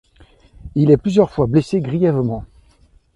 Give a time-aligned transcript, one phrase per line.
[0.73, 2.43] Il est plusieurs fois blessé grièvement.